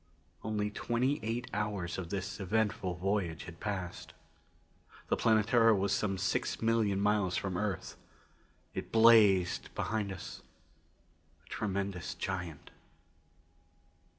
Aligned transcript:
Only 0.43 0.71
twenty 0.71 1.19
eight 1.21 1.47
hours 1.53 1.99
of 1.99 2.09
this 2.09 2.39
eventful 2.39 2.95
voyage 2.95 3.43
had 3.43 3.59
passed. 3.59 4.13
The 5.09 5.15
Planetara 5.15 5.75
was 5.75 5.93
some 5.93 6.17
six 6.17 6.59
million 6.59 6.99
miles 6.99 7.37
from 7.37 7.53
the 7.53 7.59
Earth; 7.59 7.97
it 8.73 8.91
blazed 8.91 9.69
behind 9.75 10.11
us, 10.11 10.41
a 11.45 11.49
tremendous 11.49 12.15
giant. 12.15 12.71